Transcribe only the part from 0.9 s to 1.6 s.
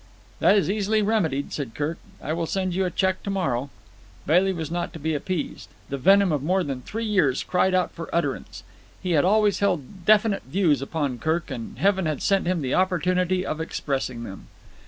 remedied,"